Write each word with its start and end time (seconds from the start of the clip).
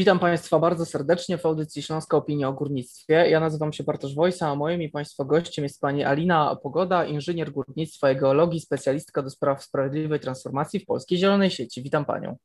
Witam 0.00 0.18
Państwa 0.18 0.58
bardzo 0.58 0.86
serdecznie 0.86 1.38
w 1.38 1.46
audycji 1.46 1.82
Śląska 1.82 2.16
Opinia 2.16 2.48
o 2.48 2.52
Górnictwie. 2.52 3.14
Ja 3.30 3.40
nazywam 3.40 3.72
się 3.72 3.84
Bartosz 3.84 4.14
Wojsa, 4.14 4.48
a 4.48 4.54
moim 4.54 4.82
i 4.82 4.88
Państwa 4.88 5.24
gościem 5.24 5.62
jest 5.62 5.80
Pani 5.80 6.04
Alina 6.04 6.56
Pogoda, 6.62 7.04
inżynier 7.04 7.52
górnictwa 7.52 8.10
i 8.10 8.16
geologii, 8.16 8.60
specjalistka 8.60 9.22
do 9.22 9.30
spraw 9.30 9.64
sprawiedliwej 9.64 10.20
transformacji 10.20 10.80
w 10.80 10.86
Polskiej 10.86 11.18
Zielonej 11.18 11.50
Sieci. 11.50 11.82
Witam 11.82 12.04
Panią. 12.04 12.36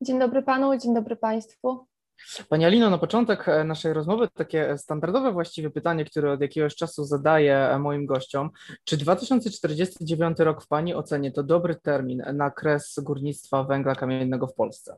Dzień 0.00 0.18
dobry 0.18 0.42
Panu, 0.42 0.78
dzień 0.78 0.94
dobry 0.94 1.16
Państwu. 1.16 1.86
Pani 2.48 2.64
Alino, 2.64 2.90
na 2.90 2.98
początek 2.98 3.46
naszej 3.64 3.92
rozmowy 3.92 4.28
takie 4.34 4.78
standardowe 4.78 5.32
właściwie 5.32 5.70
pytanie, 5.70 6.04
które 6.04 6.32
od 6.32 6.40
jakiegoś 6.40 6.74
czasu 6.74 7.04
zadaję 7.04 7.78
moim 7.80 8.06
gościom. 8.06 8.50
Czy 8.84 8.96
2049 8.96 10.38
rok 10.38 10.64
w 10.64 10.68
Pani 10.68 10.94
ocenie 10.94 11.32
to 11.32 11.42
dobry 11.42 11.74
termin 11.74 12.22
na 12.32 12.50
kres 12.50 12.94
górnictwa 13.02 13.64
węgla 13.64 13.94
kamiennego 13.94 14.46
w 14.46 14.54
Polsce? 14.54 14.96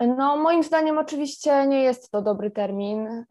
No, 0.00 0.36
moim 0.36 0.62
zdaniem 0.62 0.98
oczywiście 0.98 1.66
nie 1.66 1.82
jest 1.82 2.10
to 2.10 2.22
dobry 2.22 2.50
termin, 2.50 3.06
y, 3.06 3.24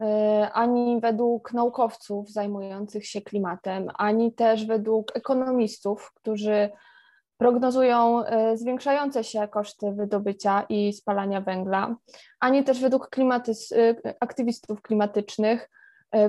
ani 0.52 1.00
według 1.00 1.52
naukowców 1.52 2.30
zajmujących 2.30 3.06
się 3.06 3.20
klimatem, 3.20 3.88
ani 3.98 4.32
też 4.32 4.66
według 4.66 5.16
ekonomistów, 5.16 6.12
którzy 6.14 6.70
prognozują 7.36 8.24
y, 8.24 8.56
zwiększające 8.56 9.24
się 9.24 9.48
koszty 9.48 9.92
wydobycia 9.92 10.66
i 10.68 10.92
spalania 10.92 11.40
węgla, 11.40 11.96
ani 12.40 12.64
też 12.64 12.80
według 12.80 13.08
y, 13.18 13.96
aktywistów 14.20 14.82
klimatycznych, 14.82 15.70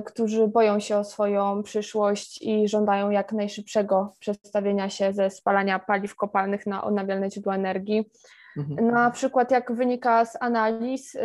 którzy 0.04 0.48
boją 0.48 0.80
się 0.80 0.96
o 0.96 1.04
swoją 1.04 1.62
przyszłość 1.62 2.42
i 2.42 2.68
żądają 2.68 3.10
jak 3.10 3.32
najszybszego 3.32 4.14
przestawienia 4.18 4.90
się 4.90 5.12
ze 5.12 5.30
spalania 5.30 5.78
paliw 5.78 6.14
kopalnych 6.14 6.66
na 6.66 6.84
odnawialne 6.84 7.30
źródła 7.30 7.54
energii 7.54 8.10
Mhm. 8.56 8.90
Na 8.90 9.10
przykład, 9.10 9.50
jak 9.50 9.72
wynika 9.72 10.24
z 10.24 10.36
analiz 10.40 11.14
y, 11.14 11.20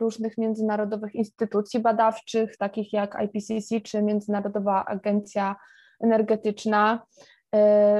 różnych 0.00 0.38
międzynarodowych 0.38 1.14
instytucji 1.14 1.80
badawczych, 1.80 2.56
takich 2.56 2.92
jak 2.92 3.16
IPCC 3.24 3.80
czy 3.80 4.02
Międzynarodowa 4.02 4.84
Agencja 4.84 5.56
Energetyczna, 6.00 7.02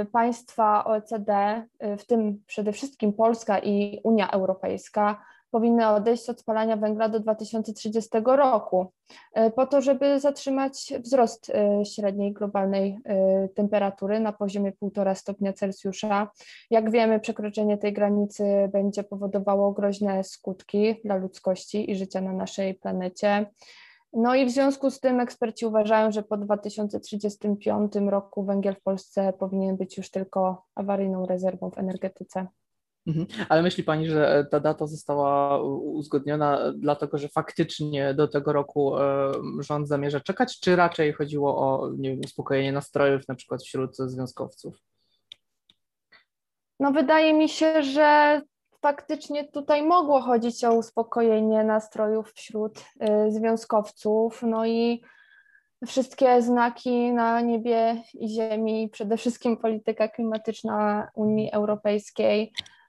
y, 0.03 0.05
państwa 0.05 0.85
OECD, 0.85 1.63
y, 1.85 1.97
w 1.97 2.07
tym 2.07 2.43
przede 2.47 2.73
wszystkim 2.73 3.13
Polska 3.13 3.59
i 3.59 4.01
Unia 4.05 4.31
Europejska, 4.31 5.23
powinny 5.51 5.89
odejść 5.89 6.29
od 6.29 6.41
spalania 6.41 6.77
węgla 6.77 7.09
do 7.09 7.21
2030 7.21 8.09
roku, 8.25 8.93
e, 9.35 9.51
po 9.51 9.67
to, 9.67 9.81
żeby 9.81 10.21
zatrzymać 10.21 10.93
wzrost 11.01 11.51
e, 11.51 11.85
średniej 11.85 12.33
globalnej 12.33 12.99
e, 13.05 13.49
temperatury 13.49 14.21
na 14.21 14.33
poziomie 14.33 14.73
1,5 14.83 15.15
stopnia 15.15 15.53
Celsjusza. 15.53 16.31
Jak 16.71 16.91
wiemy, 16.91 17.21
przekroczenie 17.21 17.79
tej 17.79 17.93
granicy 17.93 18.45
będzie 18.73 19.05
powodowało 19.05 19.73
groźne 19.73 20.25
skutki 20.25 21.01
dla 21.05 21.17
ludzkości 21.17 21.91
i 21.91 21.97
życia 21.97 22.21
na 22.21 22.33
naszej 22.33 22.75
planecie. 22.75 23.47
No 24.13 24.35
i 24.35 24.47
w 24.47 24.51
związku 24.51 24.91
z 24.91 25.01
tym 25.01 25.21
eksperci 25.21 25.67
uważają, 25.67 26.13
że 26.13 26.23
po 26.23 26.37
2035 26.37 27.93
roku 27.97 28.45
węgiel 28.45 28.75
w 28.75 28.83
Polsce 28.83 29.33
powinien 29.33 29.77
być 29.77 29.97
już 29.97 30.11
tylko 30.11 30.67
awaryjną 30.75 31.27
rezerwą 31.27 31.71
w 31.71 31.79
energetyce. 31.79 32.47
Mhm. 33.07 33.27
Ale 33.49 33.63
myśli 33.63 33.85
Pani, 33.85 34.09
że 34.09 34.47
ta 34.51 34.61
data 34.61 34.87
została 34.87 35.63
uzgodniona 35.63 36.73
dlatego, 36.77 37.19
że 37.19 37.29
faktycznie 37.29 38.15
do 38.15 38.29
tego 38.29 38.53
roku 38.53 38.99
e, 38.99 39.33
rząd 39.61 39.89
zamierza 39.89 40.21
czekać, 40.21 40.61
czy 40.61 40.77
raczej 40.77 41.13
chodziło 41.13 41.57
o 41.57 41.91
nie 41.99 42.11
wiem, 42.11 42.21
uspokojenie 42.25 42.73
nastrojów 42.73 43.29
na 43.29 43.35
przykład 43.35 43.63
wśród 43.63 43.97
związkowców? 43.97 44.77
No 46.81 46.93
wydaje 46.93 47.35
mi 47.35 47.49
się, 47.49 47.83
że 47.83 48.41
faktycznie 48.83 49.49
tutaj 49.49 49.83
mogło 49.83 50.21
chodzić 50.21 50.65
o 50.65 50.75
uspokojenie 50.75 51.65
nastrojów 51.65 52.33
wśród 52.33 52.85
e, 53.01 53.31
związkowców, 53.31 54.43
no 54.43 54.67
i 54.67 55.03
wszystkie 55.87 56.43
znaki 56.43 57.13
na 57.13 57.41
niebie 57.41 58.03
i 58.15 58.29
ziemi, 58.29 58.89
przede 58.93 59.17
wszystkim 59.17 59.57
polityka 59.57 60.09
klimatyczna 60.09 61.09
Unii 61.15 61.53
Europejskiej 61.53 62.53
E, 62.53 62.80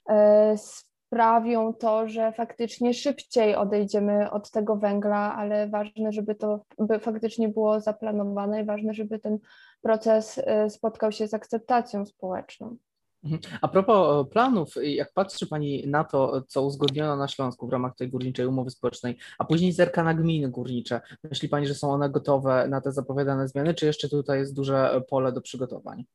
sprawią 1.11 1.73
to, 1.73 2.07
że 2.07 2.31
faktycznie 2.31 2.93
szybciej 2.93 3.55
odejdziemy 3.55 4.31
od 4.31 4.51
tego 4.51 4.75
węgla, 4.75 5.35
ale 5.35 5.69
ważne, 5.69 6.11
żeby 6.11 6.35
to 6.35 6.59
by 6.79 6.99
faktycznie 6.99 7.49
było 7.49 7.79
zaplanowane 7.79 8.61
i 8.61 8.65
ważne, 8.65 8.93
żeby 8.93 9.19
ten 9.19 9.37
proces 9.81 10.41
e, 10.43 10.69
spotkał 10.69 11.11
się 11.11 11.27
z 11.27 11.33
akceptacją 11.33 12.05
społeczną. 12.05 12.77
Mhm. 13.23 13.41
A 13.61 13.67
propos 13.67 14.27
e, 14.27 14.29
planów, 14.29 14.73
jak 14.81 15.13
patrzy 15.13 15.47
Pani 15.47 15.87
na 15.87 16.03
to, 16.03 16.43
co 16.47 16.65
uzgodniono 16.65 17.15
na 17.15 17.27
Śląsku 17.27 17.67
w 17.67 17.71
ramach 17.71 17.95
tej 17.95 18.09
górniczej 18.09 18.45
umowy 18.45 18.69
społecznej, 18.69 19.17
a 19.39 19.45
później 19.45 19.71
zerka 19.71 20.03
na 20.03 20.13
gminy 20.13 20.49
górnicze, 20.49 21.01
myśli 21.23 21.49
Pani, 21.49 21.67
że 21.67 21.75
są 21.75 21.91
one 21.91 22.09
gotowe 22.09 22.67
na 22.67 22.81
te 22.81 22.91
zapowiadane 22.91 23.47
zmiany, 23.47 23.73
czy 23.73 23.85
jeszcze 23.85 24.09
tutaj 24.09 24.39
jest 24.39 24.55
duże 24.55 25.01
pole 25.09 25.31
do 25.31 25.41
przygotowań? 25.41 26.05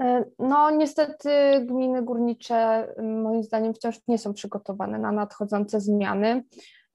E, 0.00 0.24
no, 0.38 0.70
niestety 0.70 1.30
gminy 1.60 2.02
górnicze 2.02 2.88
moim 3.02 3.42
zdaniem 3.42 3.74
wciąż 3.74 3.98
nie 4.08 4.18
są 4.18 4.32
przygotowane 4.32 4.98
na 4.98 5.12
nadchodzące 5.12 5.80
zmiany. 5.80 6.44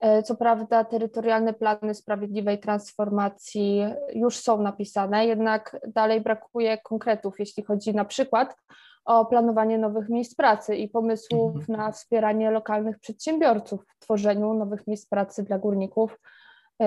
E, 0.00 0.22
co 0.22 0.36
prawda, 0.36 0.84
terytorialne 0.84 1.54
plany 1.54 1.94
sprawiedliwej 1.94 2.58
transformacji 2.58 3.84
już 4.14 4.36
są 4.36 4.62
napisane, 4.62 5.26
jednak 5.26 5.76
dalej 5.88 6.20
brakuje 6.20 6.78
konkretów, 6.78 7.34
jeśli 7.38 7.64
chodzi 7.64 7.94
na 7.94 8.04
przykład 8.04 8.56
o 9.04 9.26
planowanie 9.26 9.78
nowych 9.78 10.08
miejsc 10.08 10.34
pracy 10.34 10.76
i 10.76 10.88
pomysłów 10.88 11.56
mhm. 11.56 11.78
na 11.78 11.92
wspieranie 11.92 12.50
lokalnych 12.50 12.98
przedsiębiorców 12.98 13.80
w 13.88 13.98
tworzeniu 13.98 14.54
nowych 14.54 14.86
miejsc 14.86 15.08
pracy 15.08 15.42
dla 15.42 15.58
górników 15.58 16.18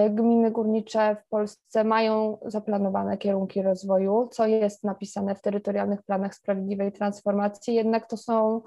gminy 0.09 0.51
górnicze 0.51 1.15
w 1.15 1.29
Polsce 1.29 1.83
mają 1.83 2.37
zaplanowane 2.45 3.17
kierunki 3.17 3.61
rozwoju, 3.61 4.29
co 4.31 4.47
jest 4.47 4.83
napisane 4.83 5.35
w 5.35 5.41
terytorialnych 5.41 6.03
planach 6.03 6.35
sprawiedliwej 6.35 6.91
transformacji, 6.91 7.73
jednak 7.73 8.09
to 8.09 8.17
są, 8.17 8.61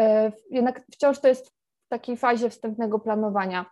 e, 0.00 0.32
jednak 0.50 0.86
wciąż 0.92 1.20
to 1.20 1.28
jest 1.28 1.48
w 1.86 1.88
takiej 1.88 2.16
fazie 2.16 2.50
wstępnego 2.50 2.98
planowania. 2.98 3.66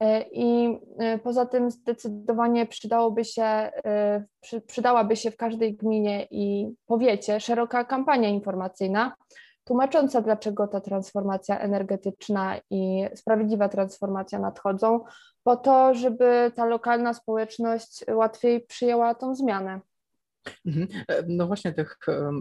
E, 0.00 0.24
I 0.32 0.78
poza 1.22 1.46
tym 1.46 1.70
zdecydowanie 1.70 2.66
przydałoby 2.66 3.24
się, 3.24 3.70
przydałaby 4.66 5.16
się 5.16 5.30
w 5.30 5.36
każdej 5.36 5.76
gminie 5.76 6.26
i 6.30 6.74
powiecie 6.86 7.40
szeroka 7.40 7.84
kampania 7.84 8.28
informacyjna, 8.28 9.14
tłumacząca, 9.66 10.22
dlaczego 10.22 10.68
ta 10.68 10.80
transformacja 10.80 11.58
energetyczna 11.58 12.56
i 12.70 13.04
sprawiedliwa 13.14 13.68
transformacja 13.68 14.38
nadchodzą, 14.38 15.00
po 15.42 15.56
to, 15.56 15.94
żeby 15.94 16.52
ta 16.54 16.64
lokalna 16.64 17.14
społeczność 17.14 18.04
łatwiej 18.08 18.60
przyjęła 18.60 19.14
tą 19.14 19.34
zmianę. 19.34 19.80
Mhm. 20.66 20.88
E, 21.08 21.24
no 21.28 21.46
właśnie 21.46 21.72
tych 21.72 21.98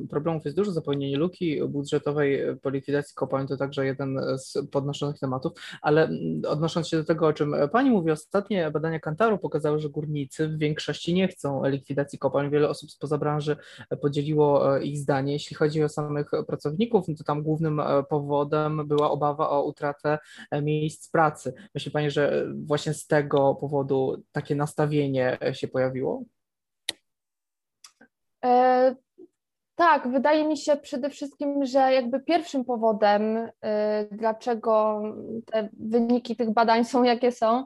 problemów 0.10 0.46
jest 0.46 0.58
dużo, 0.58 0.72
zapełnienie 0.72 1.18
luki 1.18 1.64
budżetowej 1.68 2.42
po 2.62 2.70
likwidacji 2.70 3.16
kopalń 3.16 3.48
to 3.48 3.58
także 3.58 3.86
jeden 3.86 4.20
z 4.38 4.58
podnoszonych 4.72 5.20
tematów, 5.20 5.52
ale 5.82 6.10
odnosząc 6.48 6.88
się 6.88 6.98
do 6.98 7.04
tego, 7.04 7.28
o 7.28 7.34
czym 7.34 7.56
Pani 7.72 7.90
mówi, 7.90 8.12
ostatnie 8.12 8.72
badania 8.72 9.00
Kantaru 9.00 9.38
pokazały, 9.38 9.80
że 9.80 9.90
górnicy 9.90 10.48
w 10.48 10.58
większości 10.58 11.14
nie 11.14 11.28
chcą 11.28 11.66
likwidacji 11.66 12.20
kopalń. 12.20 12.50
Wiele 12.50 12.70
osób 12.70 12.92
spoza 12.92 13.18
branży 13.18 13.58
podzieliło 14.02 14.78
e, 14.78 14.84
ich 14.84 14.98
zdanie. 14.98 15.34
Jeśli 15.34 15.56
chodzi 15.56 15.84
o 15.84 15.90
samych 15.90 16.32
pracowników, 16.48 17.08
no 17.08 17.16
to 17.16 17.24
tam 17.24 17.44
głównym 17.44 17.80
e, 17.80 18.04
powodem 18.10 18.88
była 18.88 19.12
obawa 19.12 19.50
o 19.50 19.64
utratę 19.64 20.20
miejsc 20.62 21.12
pracy. 21.12 21.54
Myśli 21.76 21.92
Pani, 21.92 22.12
że 22.12 22.48
właśnie 22.66 22.94
z 22.94 23.08
tego 23.08 23.56
powodu 23.56 24.24
takie 24.32 24.56
nastawienie 24.56 25.38
się 25.54 25.68
pojawiło? 25.68 26.24
E, 28.46 28.96
tak, 29.76 30.12
wydaje 30.12 30.48
mi 30.48 30.58
się 30.58 30.78
przede 30.78 31.10
wszystkim, 31.10 31.66
że 31.66 31.80
jakby 31.80 32.20
pierwszym 32.20 32.66
powodem, 32.66 33.50
e, 33.62 34.06
dlaczego 34.12 35.02
te 35.46 35.70
wyniki 35.80 36.36
tych 36.36 36.54
badań 36.54 36.86
są 36.86 37.04
jakie 37.04 37.32
są, 37.32 37.66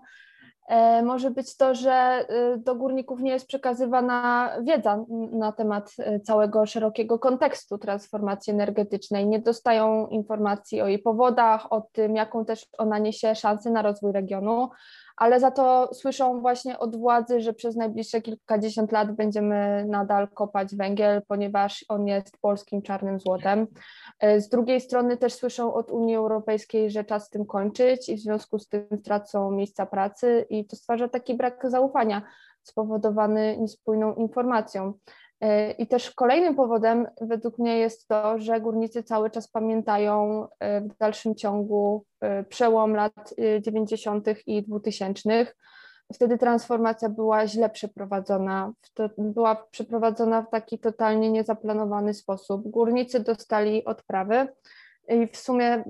może 1.03 1.31
być 1.31 1.57
to, 1.57 1.75
że 1.75 2.25
do 2.57 2.75
górników 2.75 3.21
nie 3.21 3.31
jest 3.31 3.47
przekazywana 3.47 4.49
wiedza 4.61 5.05
na 5.31 5.51
temat 5.51 5.95
całego 6.23 6.65
szerokiego 6.65 7.19
kontekstu 7.19 7.77
transformacji 7.77 8.53
energetycznej. 8.53 9.27
Nie 9.27 9.39
dostają 9.39 10.07
informacji 10.07 10.81
o 10.81 10.87
jej 10.87 10.99
powodach, 10.99 11.73
o 11.73 11.81
tym, 11.91 12.15
jaką 12.15 12.45
też 12.45 12.67
ona 12.77 12.97
niesie 12.97 13.35
szansę 13.35 13.71
na 13.71 13.81
rozwój 13.81 14.11
regionu, 14.11 14.69
ale 15.19 15.39
za 15.39 15.51
to 15.51 15.89
słyszą 15.93 16.41
właśnie 16.41 16.79
od 16.79 16.95
władzy, 16.95 17.41
że 17.41 17.53
przez 17.53 17.75
najbliższe 17.75 18.21
kilkadziesiąt 18.21 18.91
lat 18.91 19.11
będziemy 19.11 19.85
nadal 19.87 20.27
kopać 20.27 20.75
węgiel, 20.75 21.21
ponieważ 21.27 21.85
on 21.89 22.07
jest 22.07 22.37
polskim 22.41 22.81
czarnym 22.81 23.19
złotem. 23.19 23.67
E, 24.19 24.41
z 24.41 24.49
drugiej 24.49 24.81
strony 24.81 25.17
też 25.17 25.33
słyszą 25.33 25.73
od 25.73 25.91
Unii 25.91 26.15
Europejskiej, 26.15 26.91
że 26.91 27.03
czas 27.03 27.25
z 27.25 27.29
tym 27.29 27.45
kończyć 27.45 28.09
i 28.09 28.15
w 28.15 28.19
związku 28.19 28.59
z 28.59 28.67
tym 28.67 28.87
tracą 29.03 29.51
miejsca 29.51 29.85
pracy 29.85 30.45
i 30.49 30.58
to 30.65 30.75
stwarza 30.75 31.07
taki 31.07 31.33
brak 31.33 31.69
zaufania 31.69 32.21
spowodowany 32.63 33.57
niespójną 33.57 34.15
informacją. 34.15 34.93
I 35.77 35.87
też 35.87 36.11
kolejnym 36.11 36.55
powodem 36.55 37.07
według 37.21 37.59
mnie 37.59 37.77
jest 37.77 38.07
to, 38.07 38.39
że 38.39 38.61
górnicy 38.61 39.03
cały 39.03 39.29
czas 39.29 39.47
pamiętają 39.47 40.47
w 40.61 40.97
dalszym 40.99 41.35
ciągu 41.35 42.05
przełom 42.49 42.95
lat 42.95 43.33
90. 43.61 44.27
i 44.47 44.63
2000 44.63 45.45
wtedy 46.13 46.37
transformacja 46.37 47.09
była 47.09 47.47
źle 47.47 47.69
przeprowadzona. 47.69 48.73
Była 49.17 49.55
przeprowadzona 49.55 50.41
w 50.41 50.49
taki 50.49 50.79
totalnie 50.79 51.31
niezaplanowany 51.31 52.13
sposób. 52.13 52.67
Górnicy 52.69 53.19
dostali 53.19 53.85
odprawy 53.85 54.47
i 55.09 55.27
w 55.27 55.37
sumie 55.37 55.83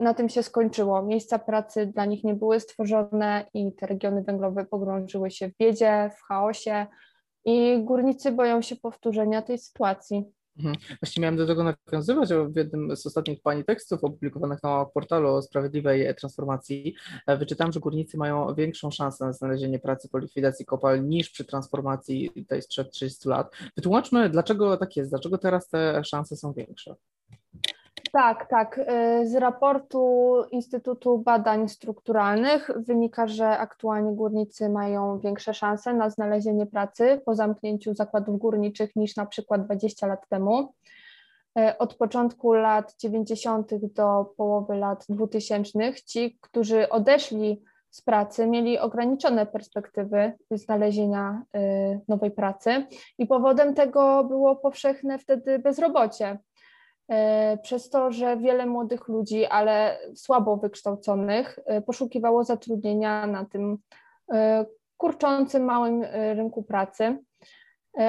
na 0.00 0.14
tym 0.14 0.28
się 0.28 0.42
skończyło. 0.42 1.02
Miejsca 1.02 1.38
pracy 1.38 1.86
dla 1.86 2.04
nich 2.04 2.24
nie 2.24 2.34
były 2.34 2.60
stworzone 2.60 3.46
i 3.54 3.72
te 3.72 3.86
regiony 3.86 4.22
węglowe 4.22 4.64
pogrążyły 4.64 5.30
się 5.30 5.48
w 5.48 5.56
biedzie, 5.56 6.10
w 6.18 6.22
chaosie 6.22 6.86
i 7.44 7.84
górnicy 7.84 8.32
boją 8.32 8.62
się 8.62 8.76
powtórzenia 8.76 9.42
tej 9.42 9.58
sytuacji. 9.58 10.24
Mhm. 10.58 10.76
Właśnie 11.02 11.20
miałem 11.20 11.36
do 11.36 11.46
tego 11.46 11.64
nawiązywać, 11.64 12.28
w 12.28 12.56
jednym 12.56 12.96
z 12.96 13.06
ostatnich 13.06 13.42
Pani 13.42 13.64
tekstów 13.64 14.04
opublikowanych 14.04 14.62
na 14.62 14.84
portalu 14.84 15.28
o 15.28 15.42
sprawiedliwej 15.42 16.14
transformacji 16.14 16.94
e, 17.26 17.36
wyczytałem, 17.36 17.72
że 17.72 17.80
górnicy 17.80 18.16
mają 18.16 18.54
większą 18.54 18.90
szansę 18.90 19.24
na 19.24 19.32
znalezienie 19.32 19.78
pracy 19.78 20.08
po 20.08 20.18
likwidacji 20.18 20.64
kopalń 20.66 21.08
niż 21.08 21.30
przy 21.30 21.44
transformacji 21.44 22.46
tej 22.48 22.62
sprzed 22.62 22.90
30 22.90 23.28
lat. 23.28 23.56
Wytłumaczmy, 23.76 24.30
dlaczego 24.30 24.76
tak 24.76 24.96
jest, 24.96 25.10
dlaczego 25.10 25.38
teraz 25.38 25.68
te 25.68 26.04
szanse 26.04 26.36
są 26.36 26.52
większe. 26.52 26.94
Tak, 28.12 28.46
tak. 28.46 28.78
Y, 28.78 29.28
z 29.28 29.34
raportu 29.34 30.34
Instytutu 30.50 31.18
Badań 31.18 31.68
Strukturalnych 31.68 32.70
wynika, 32.76 33.26
że 33.26 33.58
aktualnie 33.58 34.12
górnicy 34.12 34.68
mają 34.68 35.18
większe 35.18 35.54
szanse 35.54 35.94
na 35.94 36.10
znalezienie 36.10 36.66
pracy 36.66 37.20
po 37.24 37.34
zamknięciu 37.34 37.94
zakładów 37.94 38.38
górniczych 38.38 38.96
niż 38.96 39.16
na 39.16 39.26
przykład 39.26 39.64
20 39.64 40.06
lat 40.06 40.28
temu. 40.28 40.74
Y, 41.58 41.78
od 41.78 41.94
początku 41.94 42.52
lat 42.52 42.94
90. 42.98 43.70
do 43.94 44.34
połowy 44.36 44.76
lat 44.76 45.04
2000 45.08 45.94
ci, 46.06 46.38
którzy 46.40 46.88
odeszli 46.88 47.62
z 47.90 48.02
pracy, 48.02 48.46
mieli 48.46 48.78
ograniczone 48.78 49.46
perspektywy 49.46 50.32
znalezienia 50.50 51.42
y, 51.56 52.00
nowej 52.08 52.30
pracy 52.30 52.86
i 53.18 53.26
powodem 53.26 53.74
tego 53.74 54.24
było 54.24 54.56
powszechne 54.56 55.18
wtedy 55.18 55.58
bezrobocie 55.58 56.38
przez 57.62 57.90
to, 57.90 58.12
że 58.12 58.36
wiele 58.36 58.66
młodych 58.66 59.08
ludzi, 59.08 59.46
ale 59.46 59.98
słabo 60.14 60.56
wykształconych, 60.56 61.58
e, 61.66 61.82
poszukiwało 61.82 62.44
zatrudnienia 62.44 63.26
na 63.26 63.44
tym 63.44 63.78
e, 64.32 64.66
kurczącym 64.96 65.64
małym 65.64 66.02
rynku 66.12 66.62
pracy. 66.62 67.18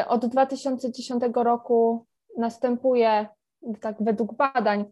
Od 0.07 0.25
2010 0.25 1.23
roku 1.35 2.05
następuje, 2.37 3.27
tak 3.81 3.95
według 3.99 4.33
badań 4.33 4.85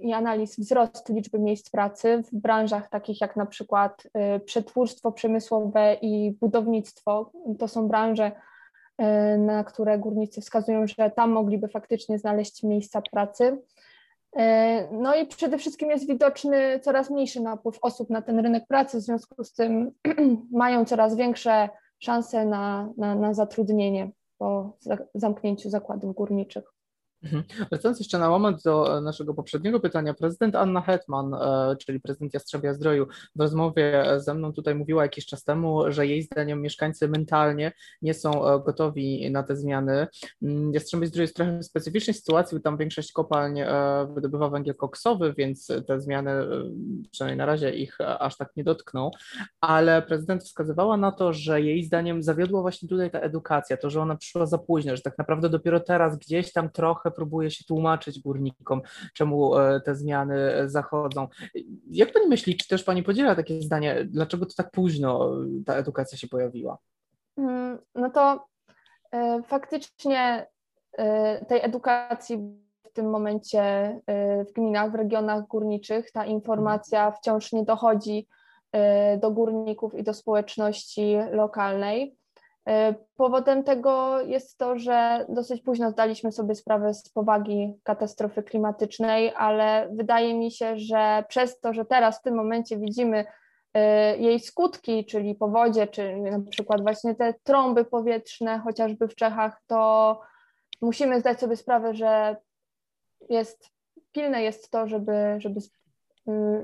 i 0.00 0.12
analiz, 0.12 0.60
wzrost 0.60 1.08
liczby 1.08 1.38
miejsc 1.38 1.70
pracy 1.70 2.22
w 2.32 2.36
branżach 2.36 2.88
takich 2.88 3.20
jak 3.20 3.36
na 3.36 3.46
przykład 3.46 4.02
przetwórstwo 4.44 5.12
przemysłowe 5.12 5.96
i 6.02 6.36
budownictwo. 6.40 7.32
To 7.58 7.68
są 7.68 7.88
branże, 7.88 8.32
E, 8.32 8.51
na 9.38 9.64
które 9.64 9.98
górnicy 9.98 10.40
wskazują, 10.40 10.86
że 10.86 11.10
tam 11.10 11.30
mogliby 11.30 11.68
faktycznie 11.68 12.18
znaleźć 12.18 12.62
miejsca 12.62 13.02
pracy. 13.12 13.58
E, 14.36 14.88
no 14.92 15.14
i 15.14 15.26
przede 15.26 15.58
wszystkim 15.58 15.90
jest 15.90 16.06
widoczny 16.06 16.80
coraz 16.80 17.10
mniejszy 17.10 17.40
napływ 17.40 17.78
osób 17.82 18.10
na 18.10 18.22
ten 18.22 18.38
rynek 18.38 18.66
pracy, 18.66 18.98
w 18.98 19.00
związku 19.00 19.44
z 19.44 19.52
tym 19.52 19.92
mają 20.52 20.84
coraz 20.84 21.16
większe 21.16 21.68
szanse 21.98 22.46
na, 22.46 22.92
na, 22.96 23.14
na 23.14 23.34
zatrudnienie 23.34 24.10
po 24.38 24.76
zamknięciu 25.14 25.70
zakładów 25.70 26.14
górniczych. 26.14 26.64
Mhm. 27.24 27.42
Wracając 27.70 27.98
jeszcze 27.98 28.18
na 28.18 28.28
moment 28.28 28.62
do 28.62 28.98
e, 28.98 29.00
naszego 29.00 29.34
poprzedniego 29.34 29.80
pytania, 29.80 30.14
prezydent 30.14 30.56
Anna 30.56 30.80
Hetman, 30.80 31.34
e, 31.34 31.76
czyli 31.76 32.00
prezydent 32.00 32.34
Jastrzębia 32.34 32.74
Zdroju, 32.74 33.06
w 33.36 33.40
rozmowie 33.40 34.04
ze 34.16 34.34
mną 34.34 34.52
tutaj 34.52 34.74
mówiła 34.74 35.02
jakiś 35.02 35.26
czas 35.26 35.44
temu, 35.44 35.92
że 35.92 36.06
jej 36.06 36.22
zdaniem 36.22 36.62
mieszkańcy 36.62 37.08
mentalnie 37.08 37.72
nie 38.02 38.14
są 38.14 38.46
e, 38.46 38.60
gotowi 38.64 39.30
na 39.30 39.42
te 39.42 39.56
zmiany. 39.56 40.06
Mm, 40.42 40.72
Jastrzębie 40.72 41.06
Zdroju 41.06 41.22
jest 41.22 41.36
trochę 41.36 41.58
w 41.58 41.64
specyficznej 41.64 42.14
sytuacji, 42.14 42.58
bo 42.58 42.62
tam 42.62 42.76
większość 42.76 43.12
kopalń 43.12 43.60
wydobywa 44.14 44.48
węgiel 44.48 44.74
koksowy, 44.74 45.34
więc 45.36 45.68
te 45.86 46.00
zmiany, 46.00 46.30
przynajmniej 47.10 47.38
na 47.38 47.46
razie 47.46 47.70
ich 47.70 47.98
aż 48.00 48.36
tak 48.36 48.56
nie 48.56 48.64
dotkną, 48.64 49.10
ale 49.60 50.02
prezydent 50.02 50.44
wskazywała 50.44 50.96
na 50.96 51.12
to, 51.12 51.32
że 51.32 51.60
jej 51.60 51.84
zdaniem 51.84 52.22
zawiodła 52.22 52.60
właśnie 52.60 52.88
tutaj 52.88 53.10
ta 53.10 53.20
edukacja, 53.20 53.76
to, 53.76 53.90
że 53.90 54.00
ona 54.00 54.16
przyszła 54.16 54.46
za 54.46 54.58
późno, 54.58 54.96
że 54.96 55.02
tak 55.02 55.18
naprawdę 55.18 55.48
dopiero 55.48 55.80
teraz 55.80 56.18
gdzieś 56.18 56.52
tam 56.52 56.70
trochę 56.70 57.11
próbuje 57.12 57.50
się 57.50 57.64
tłumaczyć 57.64 58.20
górnikom, 58.20 58.82
czemu 59.14 59.58
e, 59.58 59.80
te 59.80 59.94
zmiany 59.94 60.50
zachodzą. 60.66 61.28
Jak 61.90 62.12
pani 62.12 62.26
myśli, 62.28 62.56
czy 62.56 62.68
też 62.68 62.84
pani 62.84 63.02
podziela 63.02 63.34
takie 63.34 63.62
zdanie, 63.62 64.04
dlaczego 64.04 64.46
to 64.46 64.54
tak 64.56 64.70
późno 64.70 65.30
ta 65.66 65.74
edukacja 65.74 66.18
się 66.18 66.28
pojawiła? 66.28 66.78
Mm, 67.36 67.78
no 67.94 68.10
to 68.10 68.46
e, 69.12 69.42
faktycznie 69.42 70.46
e, 70.92 71.44
tej 71.44 71.64
edukacji 71.64 72.36
w 72.84 72.92
tym 72.92 73.10
momencie 73.10 73.62
w 74.48 74.52
gminach, 74.52 74.92
w 74.92 74.94
regionach 74.94 75.46
górniczych 75.46 76.12
ta 76.12 76.26
informacja 76.26 77.10
wciąż 77.10 77.52
nie 77.52 77.64
dochodzi 77.64 78.28
do 79.20 79.30
górników 79.30 79.94
i 79.94 80.02
do 80.02 80.14
społeczności 80.14 81.16
lokalnej. 81.30 82.16
E, 82.68 82.94
powodem 83.16 83.64
tego 83.64 84.20
jest 84.20 84.58
to, 84.58 84.78
że 84.78 85.26
dosyć 85.28 85.62
późno 85.62 85.90
zdaliśmy 85.90 86.32
sobie 86.32 86.54
sprawę 86.54 86.94
z 86.94 87.08
powagi 87.08 87.74
katastrofy 87.82 88.42
klimatycznej, 88.42 89.32
ale 89.36 89.88
wydaje 89.92 90.34
mi 90.34 90.50
się, 90.50 90.78
że 90.78 91.24
przez 91.28 91.60
to, 91.60 91.72
że 91.72 91.84
teraz 91.84 92.18
w 92.18 92.22
tym 92.22 92.34
momencie 92.34 92.78
widzimy 92.78 93.24
e, 93.74 94.16
jej 94.16 94.40
skutki, 94.40 95.06
czyli 95.06 95.34
powodzie, 95.34 95.86
czy 95.86 96.16
na 96.16 96.40
przykład 96.50 96.82
właśnie 96.82 97.14
te 97.14 97.34
trąby 97.42 97.84
powietrzne, 97.84 98.58
chociażby 98.58 99.08
w 99.08 99.14
Czechach, 99.14 99.62
to 99.66 100.20
musimy 100.82 101.20
zdać 101.20 101.40
sobie 101.40 101.56
sprawę, 101.56 101.94
że 101.94 102.36
jest 103.28 103.70
pilne 104.12 104.42
jest 104.42 104.70
to, 104.70 104.86
żeby, 104.86 105.34
żeby 105.38 105.60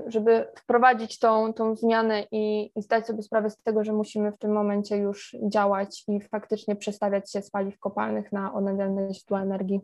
żeby 0.07 0.47
wprowadzić 0.55 1.19
tą, 1.19 1.53
tą 1.53 1.75
zmianę 1.75 2.25
i, 2.31 2.71
i 2.75 2.81
zdać 2.81 3.07
sobie 3.07 3.23
sprawę 3.23 3.49
z 3.49 3.57
tego, 3.57 3.83
że 3.83 3.93
musimy 3.93 4.31
w 4.31 4.37
tym 4.37 4.51
momencie 4.51 4.97
już 4.97 5.35
działać 5.51 6.03
i 6.07 6.21
faktycznie 6.21 6.75
przestawiać 6.75 7.31
się 7.31 7.41
z 7.41 7.49
paliw 7.49 7.79
kopalnych 7.79 8.31
na 8.31 8.53
odnawialne 8.53 9.13
źródła 9.13 9.41
energii. 9.41 9.81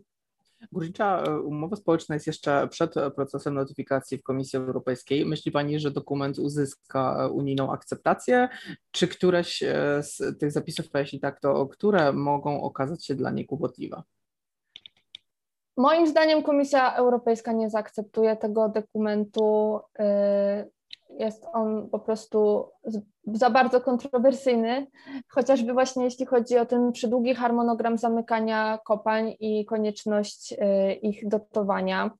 Górnicza 0.71 1.23
e, 1.23 1.39
umowa 1.39 1.75
społeczna 1.75 2.15
jest 2.15 2.27
jeszcze 2.27 2.67
przed 2.67 2.93
procesem 3.15 3.53
notyfikacji 3.53 4.17
w 4.17 4.23
Komisji 4.23 4.57
Europejskiej. 4.57 5.25
Myśli 5.25 5.51
Pani, 5.51 5.79
że 5.79 5.91
dokument 5.91 6.39
uzyska 6.39 7.17
e, 7.19 7.29
unijną 7.29 7.71
akceptację? 7.71 8.49
Czy 8.91 9.07
któreś 9.07 9.63
e, 9.63 10.03
z 10.03 10.39
tych 10.39 10.51
zapisów, 10.51 10.85
a 10.93 10.99
jeśli 10.99 11.19
tak, 11.19 11.39
to 11.39 11.67
które 11.67 12.13
mogą 12.13 12.61
okazać 12.61 13.05
się 13.05 13.15
dla 13.15 13.31
niej 13.31 13.45
kłopotliwe? 13.45 14.01
Moim 15.77 16.07
zdaniem 16.07 16.43
Komisja 16.43 16.95
Europejska 16.95 17.51
nie 17.51 17.69
zaakceptuje 17.69 18.35
tego 18.35 18.69
dokumentu. 18.69 19.79
Y, 19.99 20.71
jest 21.19 21.45
on 21.53 21.89
po 21.89 21.99
prostu 21.99 22.69
za 23.33 23.49
bardzo 23.49 23.81
kontrowersyjny, 23.81 24.87
chociażby 25.27 25.73
właśnie 25.73 26.03
jeśli 26.03 26.25
chodzi 26.25 26.57
o 26.57 26.65
ten 26.65 26.91
przydługi 26.91 27.35
harmonogram 27.35 27.97
zamykania 27.97 28.79
kopalń 28.85 29.35
i 29.39 29.65
konieczność 29.65 30.53
y, 30.53 30.93
ich 30.93 31.27
dotowania. 31.27 32.11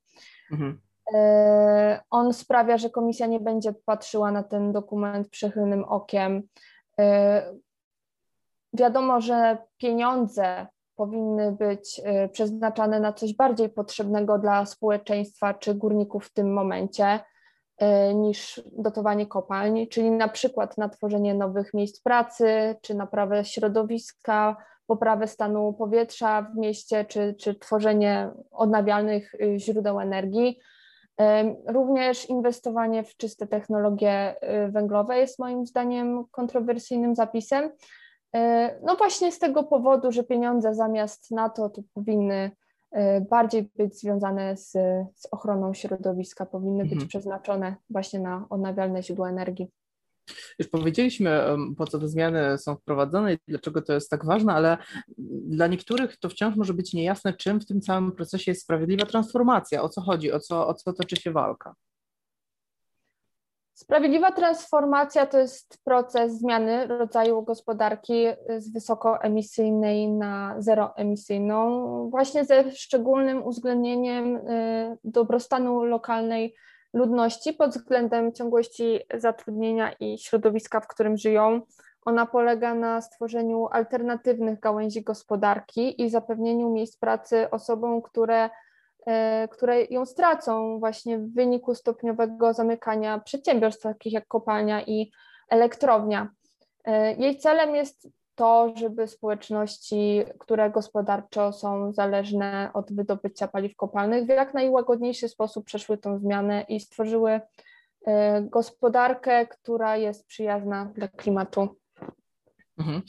Mhm. 0.51 0.79
Y, 1.15 1.99
on 2.09 2.33
sprawia, 2.33 2.77
że 2.77 2.89
komisja 2.89 3.27
nie 3.27 3.39
będzie 3.39 3.73
patrzyła 3.85 4.31
na 4.31 4.43
ten 4.43 4.71
dokument 4.71 5.29
przychylnym 5.29 5.83
okiem. 5.83 6.43
Wiadomo, 8.73 9.21
że 9.21 9.57
pieniądze 9.77 10.67
powinny 10.95 11.51
być 11.51 11.99
y, 12.25 12.29
przeznaczane 12.29 12.99
na 12.99 13.13
coś 13.13 13.35
bardziej 13.35 13.69
potrzebnego 13.69 14.37
dla 14.37 14.65
społeczeństwa 14.65 15.53
czy 15.53 15.75
górników 15.75 16.25
w 16.25 16.33
tym 16.33 16.53
momencie 16.53 17.19
y, 17.81 18.15
niż 18.15 18.61
dotowanie 18.71 19.27
kopalń, 19.27 19.87
czyli 19.87 20.11
na 20.11 20.27
przykład 20.27 20.77
na 20.77 20.89
tworzenie 20.89 21.33
nowych 21.33 21.73
miejsc 21.73 22.01
pracy, 22.01 22.75
czy 22.81 22.95
naprawę 22.95 23.45
środowiska, 23.45 24.57
poprawę 24.87 25.27
stanu 25.27 25.73
powietrza 25.73 26.41
w 26.41 26.57
mieście, 26.57 27.05
czy, 27.05 27.35
czy 27.39 27.55
tworzenie 27.55 28.29
odnawialnych 28.51 29.35
y, 29.35 29.59
źródeł 29.59 29.99
energii. 29.99 30.59
Również 31.67 32.29
inwestowanie 32.29 33.03
w 33.03 33.17
czyste 33.17 33.47
technologie 33.47 34.35
węglowe 34.69 35.17
jest 35.17 35.39
moim 35.39 35.65
zdaniem 35.65 36.25
kontrowersyjnym 36.31 37.15
zapisem, 37.15 37.71
no 38.83 38.95
właśnie 38.95 39.31
z 39.31 39.39
tego 39.39 39.63
powodu, 39.63 40.11
że 40.11 40.23
pieniądze 40.23 40.75
zamiast 40.75 41.31
NATO 41.31 41.69
to 41.69 41.81
powinny 41.93 42.51
e, 42.91 43.21
bardziej 43.21 43.69
być 43.75 43.99
związane 43.99 44.57
z, 44.57 44.71
z 45.15 45.27
ochroną 45.31 45.73
środowiska, 45.73 46.45
powinny 46.45 46.83
być 46.83 46.93
mhm. 46.93 47.09
przeznaczone 47.09 47.75
właśnie 47.89 48.19
na 48.19 48.45
odnawialne 48.49 49.03
źródła 49.03 49.29
energii. 49.29 49.67
Już 50.59 50.67
powiedzieliśmy, 50.67 51.45
po 51.77 51.87
co 51.87 51.99
te 51.99 52.07
zmiany 52.07 52.57
są 52.57 52.75
wprowadzone 52.75 53.33
i 53.33 53.37
dlaczego 53.47 53.81
to 53.81 53.93
jest 53.93 54.09
tak 54.09 54.25
ważne, 54.25 54.53
ale 54.53 54.77
dla 55.47 55.67
niektórych 55.67 56.17
to 56.17 56.29
wciąż 56.29 56.55
może 56.55 56.73
być 56.73 56.93
niejasne, 56.93 57.33
czym 57.33 57.59
w 57.59 57.65
tym 57.65 57.81
całym 57.81 58.11
procesie 58.11 58.51
jest 58.51 58.61
sprawiedliwa 58.61 59.05
transformacja, 59.05 59.81
o 59.81 59.89
co 59.89 60.01
chodzi, 60.01 60.31
o 60.31 60.39
co, 60.39 60.67
o 60.67 60.73
co 60.73 60.93
toczy 60.93 61.15
się 61.15 61.31
walka. 61.31 61.75
Sprawiedliwa 63.75 64.31
transformacja 64.31 65.25
to 65.25 65.39
jest 65.39 65.83
proces 65.83 66.39
zmiany 66.39 66.87
rodzaju 66.87 67.41
gospodarki 67.41 68.25
z 68.57 68.73
wysokoemisyjnej 68.73 70.09
na 70.09 70.55
zeroemisyjną, 70.57 72.09
właśnie 72.09 72.45
ze 72.45 72.71
szczególnym 72.71 73.43
uwzględnieniem 73.43 74.35
y, 74.35 74.97
dobrostanu 75.03 75.83
lokalnej 75.83 76.55
ludności 76.93 77.53
pod 77.53 77.71
względem 77.71 78.33
ciągłości 78.33 78.99
zatrudnienia 79.13 79.91
i 79.99 80.17
środowiska, 80.17 80.79
w 80.79 80.87
którym 80.87 81.17
żyją. 81.17 81.61
Ona 82.05 82.25
polega 82.25 82.73
na 82.73 83.01
stworzeniu 83.01 83.67
alternatywnych 83.71 84.59
gałęzi 84.59 85.03
gospodarki 85.03 86.01
i 86.01 86.09
zapewnieniu 86.09 86.69
miejsc 86.69 86.97
pracy 86.97 87.49
osobom, 87.49 88.01
które, 88.01 88.49
które 89.51 89.83
ją 89.83 90.05
stracą 90.05 90.79
właśnie 90.79 91.17
w 91.17 91.33
wyniku 91.33 91.75
stopniowego 91.75 92.53
zamykania 92.53 93.19
przedsiębiorstw, 93.19 93.83
takich 93.83 94.13
jak 94.13 94.27
kopalnia 94.27 94.81
i 94.81 95.11
elektrownia. 95.49 96.29
E, 96.85 97.13
jej 97.13 97.37
celem 97.37 97.75
jest 97.75 98.09
to, 98.35 98.73
żeby 98.75 99.07
społeczności, 99.07 100.23
które 100.39 100.69
gospodarczo 100.69 101.53
są 101.53 101.93
zależne 101.93 102.69
od 102.73 102.93
wydobycia 102.93 103.47
paliw 103.47 103.75
kopalnych, 103.75 104.25
w 104.25 104.29
jak 104.29 104.53
najłagodniejszy 104.53 105.29
sposób 105.29 105.65
przeszły 105.65 105.97
tą 105.97 106.19
zmianę 106.19 106.65
i 106.69 106.79
stworzyły 106.79 107.41
e, 108.07 108.41
gospodarkę, 108.41 109.47
która 109.47 109.97
jest 109.97 110.27
przyjazna 110.27 110.91
dla 110.95 111.07
klimatu. 111.07 111.75
Mhm. 112.77 113.01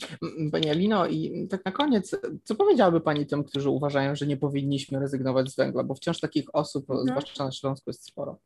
Pani 0.51 0.69
Alino, 0.69 1.07
i 1.07 1.47
tak 1.47 1.65
na 1.65 1.71
koniec, 1.71 2.15
co 2.43 2.55
powiedziałaby 2.55 3.01
Pani 3.01 3.25
tym, 3.25 3.43
którzy 3.43 3.69
uważają, 3.69 4.15
że 4.15 4.27
nie 4.27 4.37
powinniśmy 4.37 4.99
rezygnować 4.99 5.49
z 5.49 5.55
węgla, 5.55 5.83
bo 5.83 5.95
wciąż 5.95 6.19
takich 6.19 6.55
osób, 6.55 6.89
mhm. 6.89 7.07
zwłaszcza 7.07 7.45
na 7.45 7.51
Śląsku, 7.51 7.89
jest 7.89 8.05
sporo? 8.05 8.37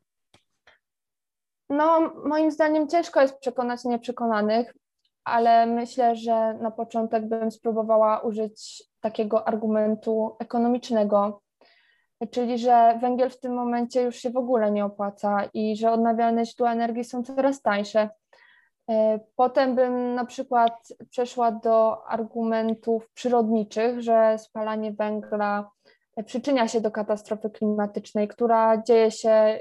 No, 1.69 2.13
moim 2.25 2.51
zdaniem 2.51 2.87
ciężko 2.87 3.21
jest 3.21 3.39
przekonać 3.39 3.83
nieprzekonanych 3.83 4.73
ale 5.23 5.65
myślę, 5.65 6.15
że 6.15 6.53
na 6.53 6.71
początek 6.71 7.29
bym 7.29 7.51
spróbowała 7.51 8.19
użyć 8.19 8.83
takiego 8.99 9.47
argumentu 9.47 10.35
ekonomicznego, 10.39 11.41
czyli 12.31 12.57
że 12.57 12.99
węgiel 13.01 13.29
w 13.29 13.39
tym 13.39 13.53
momencie 13.53 14.01
już 14.01 14.15
się 14.15 14.29
w 14.29 14.37
ogóle 14.37 14.71
nie 14.71 14.85
opłaca 14.85 15.49
i 15.53 15.75
że 15.77 15.91
odnawialne 15.91 16.45
źródła 16.45 16.73
energii 16.73 17.03
są 17.03 17.23
coraz 17.23 17.61
tańsze. 17.61 18.09
E, 18.91 19.19
potem 19.35 19.75
bym 19.75 20.15
na 20.15 20.25
przykład 20.25 20.93
przeszła 21.09 21.51
do 21.51 22.07
argumentów 22.07 23.09
przyrodniczych, 23.13 24.01
że 24.01 24.37
spalanie 24.37 24.91
węgla 24.91 25.69
przyczynia 26.25 26.67
się 26.67 26.81
do 26.81 26.91
katastrofy 26.91 27.49
klimatycznej, 27.49 28.27
która 28.27 28.83
dzieje 28.83 29.11
się 29.11 29.59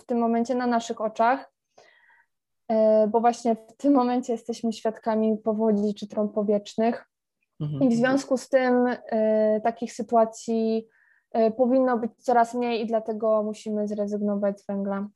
w 0.00 0.04
tym 0.06 0.18
momencie 0.18 0.54
na 0.54 0.66
naszych 0.66 1.00
oczach 1.00 1.56
E, 2.68 3.08
bo 3.08 3.20
właśnie 3.20 3.56
w 3.56 3.76
tym 3.76 3.94
momencie 3.94 4.32
jesteśmy 4.32 4.72
świadkami 4.72 5.38
powodzi 5.38 5.94
czy 5.94 6.08
trąb 6.08 6.34
powietrznych. 6.34 7.06
Mhm. 7.60 7.82
I 7.82 7.88
w 7.88 7.96
związku 7.96 8.36
z 8.36 8.48
tym 8.48 8.74
takich 9.64 9.92
sytuacji 9.92 10.88
powinno 11.56 11.98
być 11.98 12.10
coraz 12.18 12.54
mniej 12.54 12.82
i 12.82 12.86
dlatego 12.86 13.42
musimy 13.42 13.88
zrezygnować 13.88 14.60
z 14.60 14.66
węgla. 14.66 15.08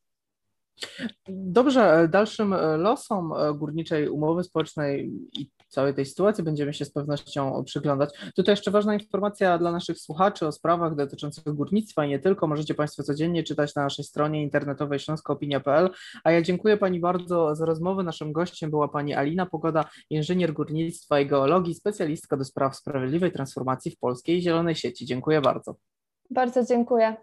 Dobrze, 1.29 2.09
dalszym 2.13 2.55
losom 2.77 3.33
górniczej 3.55 4.09
umowy 4.09 4.45
społecznej 4.45 5.13
i 5.33 5.51
całej 5.69 5.95
tej 5.95 6.07
sytuacji 6.07 6.45
będziemy 6.45 6.75
się 6.75 6.85
z 6.85 6.93
pewnością 6.93 7.65
przyglądać. 7.65 8.11
Tutaj 8.37 8.53
jeszcze 8.53 8.71
ważna 8.71 8.95
informacja 8.95 9.59
dla 9.59 9.73
naszych 9.73 9.99
słuchaczy 9.99 10.47
o 10.47 10.53
sprawach 10.53 10.95
dotyczących 10.95 11.55
górnictwa 11.55 12.05
i 12.05 12.09
nie 12.09 12.19
tylko. 12.19 12.47
Możecie 12.47 12.75
Państwo 12.75 13.03
codziennie 13.03 13.43
czytać 13.43 13.75
na 13.75 13.83
naszej 13.83 14.05
stronie 14.05 14.43
internetowej 14.43 14.99
śląskoopinia.pl. 14.99 15.91
A 16.25 16.33
ja 16.33 16.43
dziękuję 16.43 16.77
Pani 16.77 17.01
bardzo 17.01 17.55
za 17.55 17.67
rozmowę. 17.67 18.03
Naszym 18.03 18.33
gościem 18.33 18.71
była 18.71 18.89
Pani 18.89 19.15
Alina 19.15 19.47
Pogoda, 19.47 19.85
inżynier 20.11 20.53
górnictwa 20.53 21.21
i 21.21 21.27
geologii, 21.27 21.75
specjalistka 21.75 22.37
do 22.37 22.45
spraw 22.45 22.77
sprawiedliwej 22.77 23.33
transformacji 23.33 23.91
w 23.91 23.99
polskiej 23.99 24.43
zielonej 24.43 24.75
sieci. 24.75 25.07
Dziękuję 25.07 25.41
bardzo. 25.41 25.77
Bardzo 26.31 26.65
dziękuję. 26.65 27.17